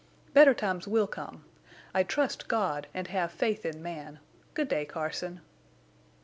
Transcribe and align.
"Better 0.33 0.55
times 0.55 0.87
will 0.87 1.05
come. 1.05 1.45
I 1.93 2.01
trust 2.01 2.47
God 2.47 2.87
and 2.91 3.05
have 3.09 3.31
faith 3.31 3.67
in 3.67 3.83
man. 3.83 4.17
Good 4.55 4.67
day, 4.69 4.83
Carson." 4.83 5.41